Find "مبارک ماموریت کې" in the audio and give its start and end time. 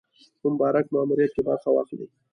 0.53-1.41